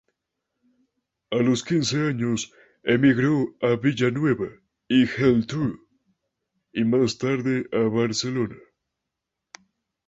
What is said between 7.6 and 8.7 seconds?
a Barcelona.